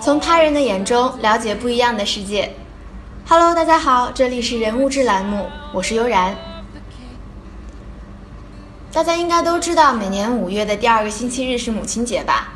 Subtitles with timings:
[0.00, 2.50] 从他人的眼中了解不一样的世界。
[3.28, 6.34] Hello，大家好，这里是人物志栏目，我是悠然。
[8.90, 12.54] 大家应该都知道，每年五月的第二个星期日是母亲节吧？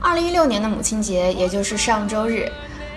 [0.00, 2.50] 二零一六年的母亲节，也就是上周日。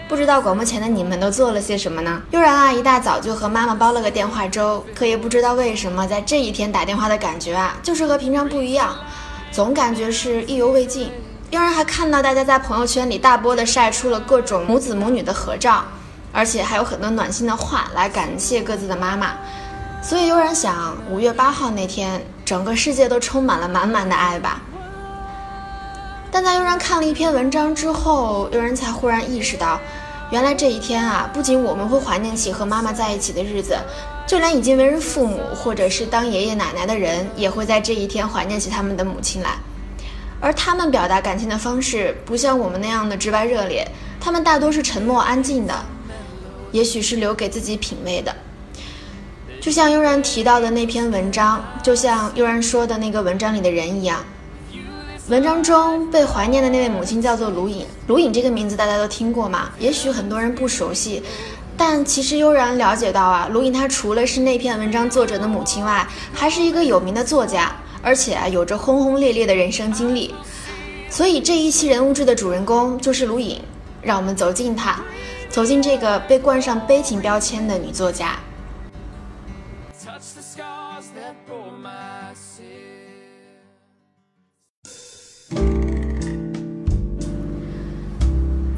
[0.10, 2.22] 不知道广播前的你们都做了些什么呢？
[2.32, 8.94] 悠然啊，一大早就和妈妈煲了个电话粥，可也不知道为什么，在这一天打电话的感觉啊，就是和平常不一样，
[9.52, 11.12] 总感觉是意犹未尽。
[11.52, 15.84] 悠然还看到大家在朋友圈里大波的晒出了各种母子母女的合照，
[16.32, 19.34] 而且还有很多暖心的话来感谢各自的妈妈。
[20.02, 24.62] 所以悠然想，五月八号那天，整个世界都充满了满满的爱吧。
[26.32, 29.78] 但在悠然看了一篇文章之后，悠然才忽然意识到。
[30.32, 33.78] 原来这一天啊，不仅我们会怀念起和妈妈在一起的日子，
[34.32, 39.58] 就连已经为人父母或者是当爷爷奶奶的人，也会在这一天怀念起他们的母亲来。
[40.40, 43.86] 而他们表达感情的方式，不像我们那样的直白热烈，
[44.22, 45.76] 他们大多是沉默安静的，
[46.72, 48.34] 也许是留给自己品味的。
[49.60, 54.24] 就像悠然提到的那篇文章，就像悠然说的那个文章里的人一样。
[55.28, 57.86] 文章中被怀念的那位母亲叫做卢颖。
[58.08, 59.70] 卢颖这个名字大家都听过吗？
[59.78, 61.22] 也许很多人不熟悉，
[61.84, 70.36] 但其实悠然了解到啊，卢颖她除了是那篇文章作者的母亲外，还是一个有名的作家，而且啊有着轰轰烈烈的人生经历。
[71.10, 73.60] 所以这一期人物志的主人公就是卢颖，
[74.00, 75.02] 让我们走进她，
[75.50, 78.38] 走进这个被冠上悲情标签的女作家。
[80.06, 81.34] Touch the scars that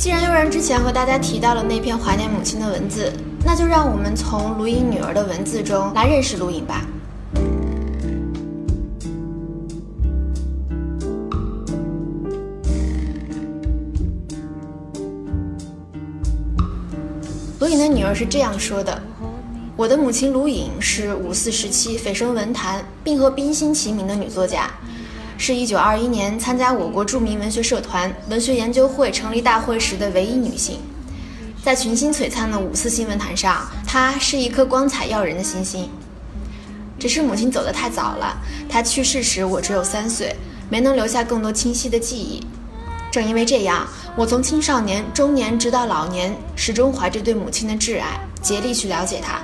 [0.03, 3.09] 既然悠然之前和大家提到了那篇怀念母亲的文字，
[3.45, 6.85] 那就让我们从卢颖女儿的文字中来认识卢颖吧。
[17.61, 19.01] 卢颖的女儿是这样说的
[19.77, 24.69] ：“我的母亲卢颖是五四时期蜚声文坛，并和冰心齐名的女作家。”
[25.45, 30.79] 是一九二一年参加我国著名文学社团文学研究会成立大会时的唯一女性，
[31.61, 35.89] 在群星璀璨的五四新闻坛上，她是一颗光彩耀人的星星。
[36.97, 38.37] 只是母亲走得太早了，
[38.69, 40.33] 她去世时我只有三岁，
[40.69, 42.41] 没能留下更多清晰的记忆。
[43.11, 49.41] 正因为这样，我从青少年、中年直到老年，始终怀着对母亲的挚爱，竭力去了解她。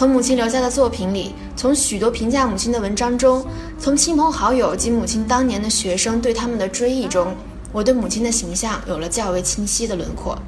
[0.00, 3.44] 从母亲留下的作品里，从许多评价母亲的文章中，
[3.78, 7.34] 从亲朋好友及母亲当年的学生对他们的追忆中，
[7.70, 10.38] 我对母亲的形象有了较为清晰的轮廓。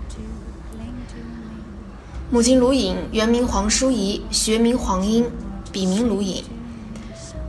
[2.31, 5.27] 母亲卢颖，原名黄淑仪，学名黄英，
[5.71, 6.43] 笔名卢颖。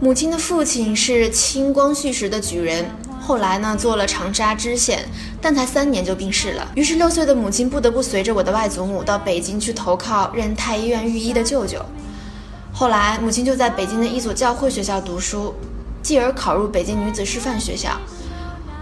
[0.02, 2.86] 母亲的父亲是清光绪时的举人。
[3.22, 5.08] 后来呢，做了长沙知县，
[5.44, 6.72] 但才三年就病逝了。
[6.74, 11.86] 于是六岁的母亲不得不随着我的外祖母到北京去投靠任太医院御医的舅舅。
[12.72, 15.54] 后来，母亲就在北京的一所教会学校读书，
[16.02, 18.00] 继而考入北京女子师范学校。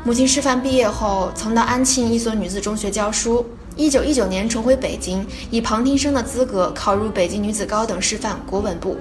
[0.03, 3.43] 母亲师范毕业后，曾到安庆一所女子中学教书。
[3.75, 8.97] 一九一九年重回北京，以旁听生的资格考入北京女子高等师范国文部。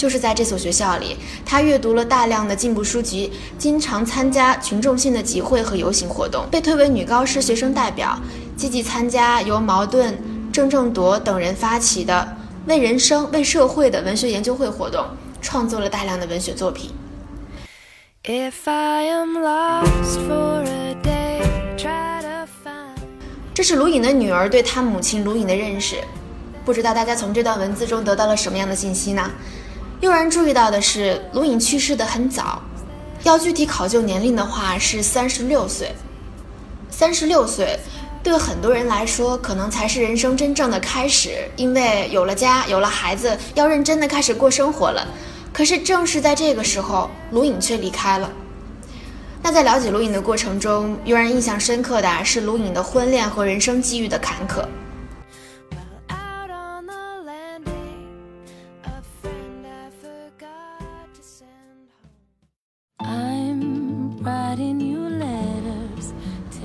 [0.00, 8.18] 就是在这所学校里，他阅读了大量的进步书籍，经常参加群众性的集会和游行活动，被推为女高师学生代表，
[8.56, 10.18] 积极参加由茅盾、
[10.50, 15.04] 郑正铎等人发起的为人生、为社会的文学研究会活动，
[15.42, 16.90] 创作了大量的文学作品。
[18.24, 21.42] If I am lost for a day,
[21.76, 22.96] try to find
[23.52, 25.96] 这是卢颖的女儿对她母亲卢颖的认识，
[26.64, 29.30] 不知道大家从这段文字中得到了什么样的信息呢？
[30.00, 32.62] 悠然注意到的是，卢颖去世的很早，
[33.22, 35.92] 要具体考究年龄的话是三十六岁。
[36.88, 37.78] 三十六岁，
[38.22, 45.06] 对很多人来说，可能才是人生真正的开始，因为有了家，有了孩子，要认真的开始过生活了。
[45.52, 48.30] 可是正是在这个时候，卢颖却离开了。
[49.42, 54.64] 那在了解卢颖的过程中，悠然印象深刻的是卢颖的婚恋和人生际遇的坎坷。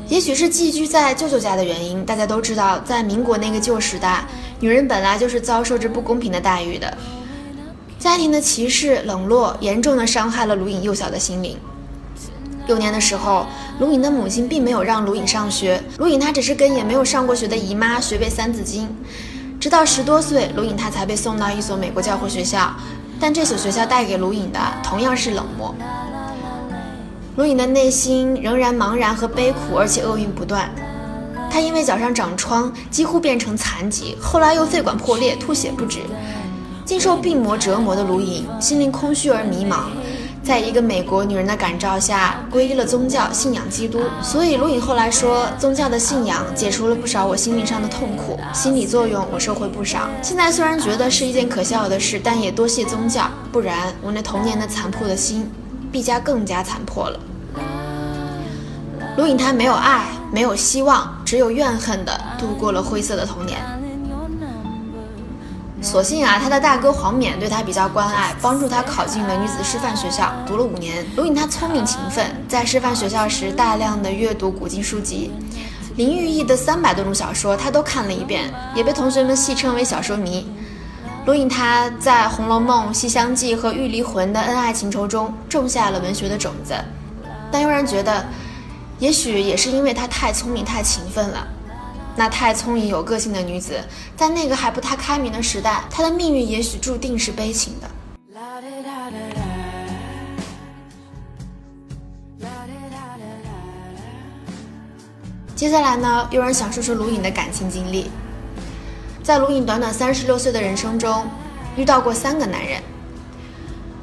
[0.07, 4.23] 也许是寄居在舅舅家的原因，大家都知道，在民国那个旧时代，
[4.59, 6.95] 女人本来就是遭受着不公平的待遇的。
[7.99, 11.57] 家庭的歧视、冷落，严重的伤害了卢颖幼小的心灵。
[12.67, 13.47] 幼年的时候，
[13.79, 18.87] 卢颖的母亲并没有让卢颖上学，卢颖她只是跟也没有上过学的姨妈学背《三字经》，
[19.59, 22.73] 直到十多岁，卢颖她才被送到一所美国教会学校，
[23.19, 25.75] 但这所学校带给卢颖的同样是冷漠。
[27.35, 30.69] 卢颖的内心仍然茫然和悲苦，而且厄运不断。
[31.51, 35.99] 她因为脚上长疮，几乎变成残疾，后来又肺管破裂，吐血不止。
[36.85, 39.87] 经受病魔折磨的卢颖，心灵空虚而迷茫，
[40.41, 43.99] 在一个美国女人的感召下，皈依了宗教，信仰基督。
[44.21, 50.07] 所以卢颖后来说，宗教的信仰解除了不少我心灵上的痛苦，心理作用我收回不少。
[50.21, 55.49] 现在虽然觉得是一件可笑的事，但也多谢宗教，不然我那童年的残破的心，
[55.95, 57.17] 毕加更加残破了。
[59.15, 63.57] 卢颖她没有爱，没有希望，只有怨恨的度过了灰色的童年。
[65.81, 71.05] 所幸啊，他的大哥黄冕对他比较关爱，帮助他考进了女子师范学校，读了五年。
[71.15, 75.31] 卢颖他聪明勤奋，在师范学校时大量的阅读古今书籍，
[75.95, 80.45] 林玉义的三百多种小说他都看了一遍，也被同学们戏称为小说迷。
[81.25, 86.75] 卢颖他在《红楼梦》《西厢记》和《玉离魂》的恩爱情仇中种下了文学的种子，
[87.51, 88.23] 但悠然觉得，
[88.99, 91.47] 也许也是因为她太聪明太勤奋了。
[92.15, 93.83] 那太聪颖有个性的女子，
[94.15, 97.89] 在那个还不太开明的时代，她的命运也许注定是悲情的。
[105.55, 108.11] 接下来呢，有人想说说卢颖的感情经历。
[109.25, 111.25] 在卢颖短短三十六岁的人生中，
[111.75, 112.79] 遇到过三个男人。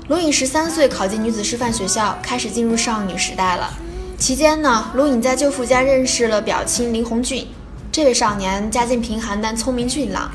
[0.09, 3.73] 卢颖十三岁考进女子师范学校，开始进入少女时代了。
[4.19, 7.47] 期间呢，卢颖在舅父家认识了表亲林红俊。
[7.93, 10.29] 这位少年家境贫寒，但聪明俊朗。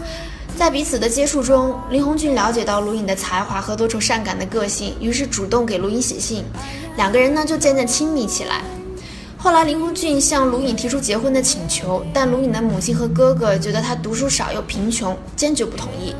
[0.57, 6.45] 在彼此的接触中，林红俊了解到卢颖的才华和多愁善感的个性，于是主动给卢颖写信，
[6.95, 8.61] 两个人呢就渐渐亲密起来。
[9.39, 16.15] 后来，林鸿俊向卢颖提出结婚的请求，但卢颖的母亲和哥哥觉得他读书少又贫穷，坚决不同意。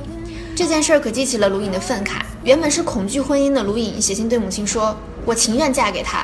[0.56, 2.22] 这件事可激起了卢颖的愤慨。
[2.44, 6.24] 原本是恐惧婚姻的卢颖写信对母亲说：“我情愿嫁给他。”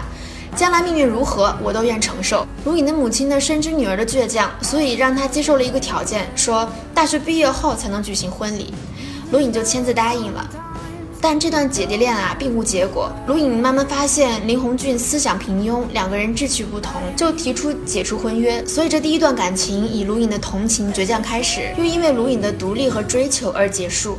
[0.55, 2.45] 将来命运如何，我都愿承受。
[2.63, 8.71] 卢颖的母亲呢，深知女儿的倔强，所以让她接受了一个条件，说大学毕业后才能举行婚礼。
[9.31, 10.47] 卢颖就签字答应了。
[11.23, 13.09] 但这段姐弟恋啊，并无结果。
[13.27, 18.61] 卢颖慢慢发现林鸿俊思想平庸，两个人志趣不同，就提出解除婚约。
[18.65, 24.17] 所以这第一段感情以卢颖的同情倔强开始，又因为卢颖的独立和追求而结束。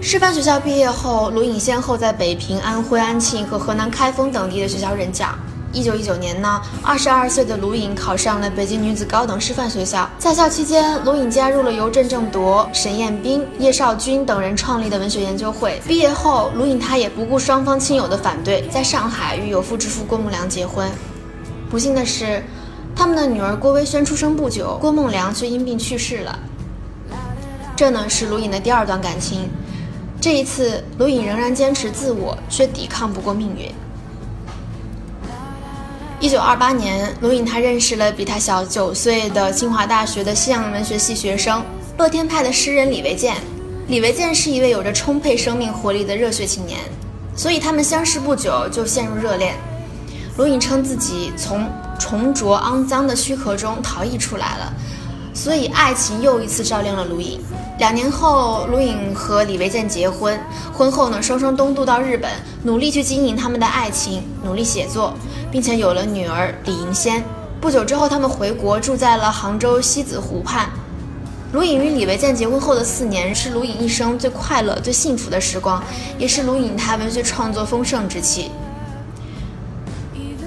[0.00, 5.26] 师范学校毕业后，卢颖先后在北平、安徽安庆和河南开封等地的学校任教。
[5.72, 10.08] 一九一九年呢，二十二岁的卢颖考上了北京女子高等师范学校。
[10.18, 15.80] 在校期间，卢颖加入了由郑正铎、沈雁冰、叶绍钧等人创立的文学研究会。
[15.86, 20.90] 毕业后，卢颖她也不顾双方亲友的反对，在上海与有妇之夫郭梦良结婚。
[21.68, 22.42] 不幸的是，
[22.94, 26.38] 他们的女儿郭薇轩出生不久，郭梦良却因病去世了。
[27.74, 29.50] 这呢，是卢颖的第二段感情。
[30.18, 33.70] 这一次，卢颖仍然坚持自我，却抵抗不过命运。
[36.18, 41.62] 一九二八年，卢颖她认识了比他小九岁的清华大学的西洋文学系学生
[41.98, 43.36] 乐天派的诗人李维健。
[43.88, 46.80] 李维健是一位有着充沛生命活力的热血青年，
[47.36, 49.54] 所以他们相识不久就陷入热恋。
[50.38, 54.72] 卢颖称自己从重浊肮脏的躯壳中逃逸出来了。
[55.36, 57.38] 所以，爱情又一次照亮了卢颖。
[57.78, 60.40] 两年后，卢颖和李维健结婚。
[60.72, 62.30] 婚后呢，双双东渡到日本，
[62.62, 65.12] 努力去经营他们的爱情，努力写作，
[65.50, 67.22] 并且有了女儿李银仙。
[67.60, 70.70] 不久之后，他们回国，住在了杭州西子湖畔。
[71.52, 75.84] 卢颖与李维健结婚后的四年，是卢颖一生最快乐、最幸福的时光，
[76.18, 78.50] 也是卢颖他文学创作丰盛之期。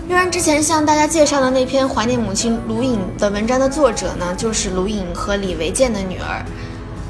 [0.10, 6.44] 悠然之前向大家介绍的那篇怀念母亲卢颖的文章的作者呢，就是卢颖和李维健的女儿。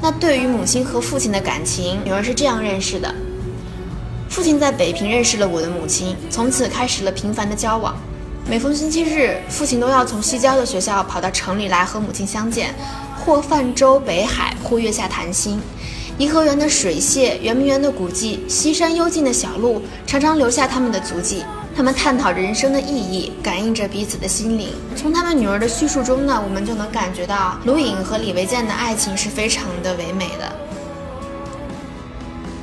[0.02, 3.14] 那对于母亲和父亲的感情，女儿是这样认识的：
[4.28, 7.96] 父亲在北平认识了我的母亲，从此开始了频繁的交往。
[8.46, 12.74] 每逢星期日，父亲都要从西郊的学校跑到城里来和母亲相见，
[13.24, 15.58] 或泛舟北海，或月下谈心。
[16.20, 21.42] 颐和园的水榭、圆明园的古迹、西山幽静的小路，常常留下他们的足迹。
[21.74, 24.68] 他们探讨人生的意义，感应着彼此的心灵。
[24.94, 30.54] 从他们女儿的叙述中呢，我们就能感觉到卢颖和李维健的爱情是非常的唯美的。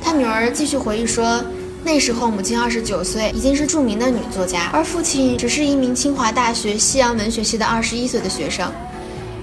[0.00, 1.42] 他女儿继续回忆说，
[1.82, 8.70] 那时候母亲二十九岁，已经是著名的女作家，而父亲只是一名清华大学西洋文学系的二十一岁的学生。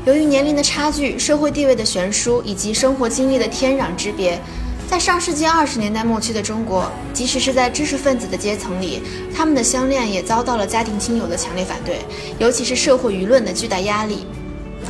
[0.06, 4.40] 由于年龄的差距、社会地位的悬殊以及生活经历的天壤之别。
[4.88, 9.02] 在上世纪二十年代末期的中国，即使是在知识分子的阶层里，
[9.36, 12.02] 他们的相恋也遭到了家庭亲友的强烈反对，
[12.38, 14.28] 尤其是社会舆论的巨大压力，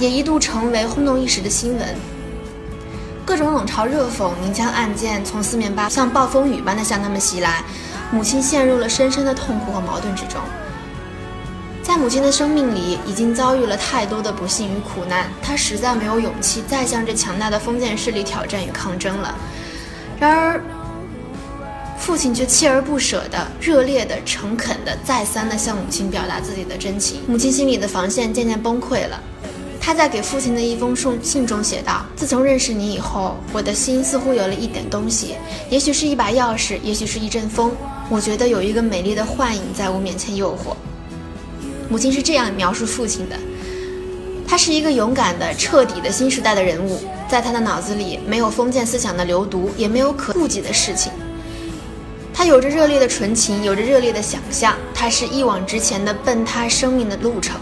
[0.01, 1.95] 也一度成为轰动一时的新闻。
[3.25, 7.63] 各种冷嘲热讽、明枪暗箭从四面八像暴风雨般的向他们袭来，
[8.11, 10.41] 母亲陷入了深深的痛苦和矛盾之中。
[11.85, 19.35] 在母亲的生命里，已经遭遇了太多的不幸与苦难，她实在没有勇气再向这强大的封建势力挑战与抗争了。
[20.19, 20.59] 然而，
[21.95, 27.21] 父亲却锲而不舍的、热烈的、诚恳的、再三的向母亲表达自己的真情。
[27.27, 29.21] 母亲心里的防线渐渐崩溃了。
[29.79, 35.35] 她在给父亲的一封信中写道：“自从认识你以后，我的心似乎有了一点东西，
[35.69, 37.71] 也许是一把钥匙，也许是一阵风。
[38.09, 40.75] 我觉得有一个美丽的幻影在我面前诱惑。”
[41.89, 43.35] 母亲是这样描述父亲的。
[44.47, 51.11] 他是一个勇敢的、彻底的新时代的人物，在他的脑子里没有封建思想的流毒，也没有可顾忌的事情。
[52.33, 57.59] 他有着热烈的纯情，有着热烈的想象，他是一往直前的奔他生命的路程。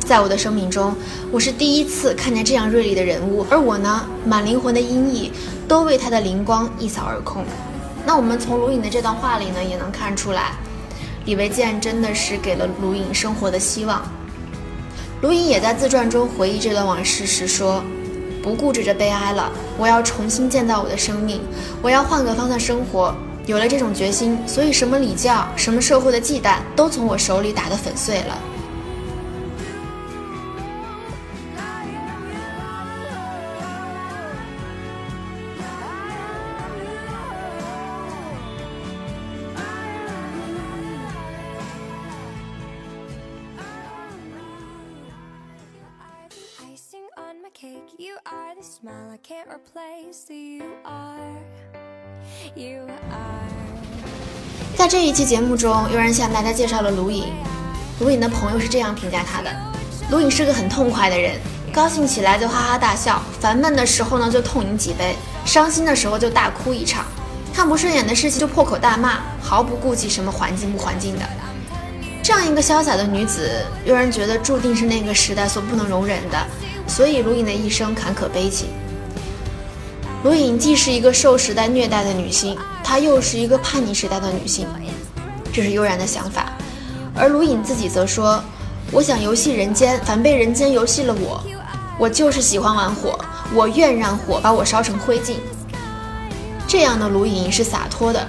[0.00, 0.94] 在我的生命中，
[1.30, 5.30] 我是第一次看见这样锐利的人物，而我呢，满灵魂的阴翳
[5.66, 7.44] 都为他的灵光一扫而空。
[8.04, 10.52] 那我们从卢颖的这段话里呢，也能看出来，
[11.24, 14.02] 李维健真的是给了卢颖生活的希望。
[15.20, 17.82] 卢颖也在自传中回忆这段往事时说
[18.42, 21.40] ：“不顾着这悲哀了，我要重新建造我的生命，
[21.80, 23.14] 我要换个方向生活。
[23.46, 28.38] 有了这种决心，所以什么礼教，什么社会的忌惮，都从我手里打得粉碎了。”
[47.96, 51.16] You are the smell i can't replace you are
[52.56, 53.48] you are
[54.76, 57.32] 在这一期节目中，悠然向大家介绍了卢颖。
[58.00, 59.50] 卢颖的朋友是这样评价他的：
[60.10, 61.38] 卢颖是个很痛快的人，
[61.72, 65.14] 高兴起来就哈哈大笑，烦闷的时候呢就痛饮几杯，
[65.44, 67.04] 伤心的时候就大哭一场，
[67.54, 71.24] 看不顺眼的事情就破口大骂，毫不顾及什么环境不环境的。
[72.24, 76.46] 这样一个潇洒的女子，悠然觉得注定是那个时代所不能容忍的。
[76.94, 78.68] 所以，卢颖的一生坎坷悲情。
[80.22, 84.66] 卢颖既是一个受时代虐待的女性，她又是一个叛逆时代的女性，
[85.50, 86.52] 这是悠然的想法。
[87.14, 88.44] 而卢颖自己则说
[88.92, 91.42] ：“我想游戏人间，反被人间游戏了我。
[91.98, 93.18] 我就是喜欢玩火，
[93.54, 95.36] 我愿让火把我烧成灰烬。”
[96.68, 98.28] 这样的卢颖是洒脱的。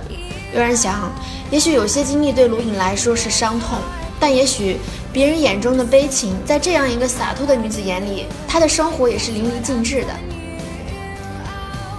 [0.53, 1.12] 悠然想，
[1.51, 3.77] 也许有些经历对卢颖来说是伤痛，
[4.22, 4.77] 但也许。
[5.13, 10.08] 别人眼中的悲情，在这样一个洒脱的女子眼里，她的生活也是淋漓尽致的。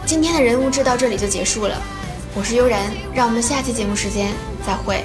[0.04, 1.80] 今天的人物志到这里就结束了，
[2.34, 4.32] 我是悠然，让我们下期节目时间
[4.66, 5.04] 再会。